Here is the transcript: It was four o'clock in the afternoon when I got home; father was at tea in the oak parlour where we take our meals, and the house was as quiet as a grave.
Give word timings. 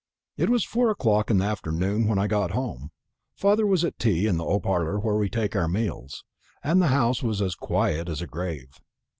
It 0.35 0.49
was 0.49 0.65
four 0.65 0.89
o'clock 0.89 1.29
in 1.29 1.37
the 1.37 1.45
afternoon 1.45 2.07
when 2.07 2.17
I 2.17 2.25
got 2.25 2.53
home; 2.53 2.89
father 3.35 3.67
was 3.67 3.85
at 3.85 3.99
tea 3.99 4.25
in 4.25 4.37
the 4.37 4.43
oak 4.43 4.63
parlour 4.63 4.99
where 4.99 5.13
we 5.15 5.29
take 5.29 5.55
our 5.55 5.67
meals, 5.67 6.23
and 6.63 6.81
the 6.81 6.87
house 6.87 7.21
was 7.21 7.39
as 7.39 7.53
quiet 7.53 8.09
as 8.09 8.19
a 8.19 8.25
grave. 8.25 8.79